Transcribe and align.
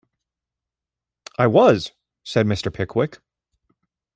‘I 1.37 1.45
was,’ 1.45 1.91
said 2.23 2.47
Mr. 2.47 2.73
Pickwick. 2.73 3.19